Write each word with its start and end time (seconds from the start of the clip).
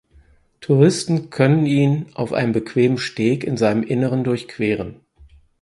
Touristen 0.61 1.29
können 1.29 1.67
ihn 1.67 2.07
auf 2.15 2.33
einem 2.33 2.53
bequemen 2.53 2.97
Steg 2.97 3.43
in 3.43 3.55
seinem 3.55 3.83
Inneren 3.83 4.23
durchqueren. 4.23 5.01